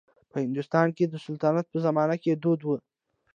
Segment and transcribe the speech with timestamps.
[0.31, 2.69] په هندوستان کې د سلطنت په زمانه کې دود و.